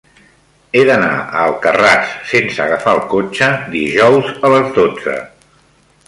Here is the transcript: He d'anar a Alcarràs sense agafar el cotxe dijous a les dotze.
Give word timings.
He 0.77 0.79
d'anar 0.89 1.09
a 1.17 1.41
Alcarràs 1.41 2.15
sense 2.31 2.63
agafar 2.65 2.93
el 2.97 3.01
cotxe 3.11 3.49
dijous 3.75 4.31
a 4.49 4.51
les 4.55 4.73
dotze. 4.79 5.19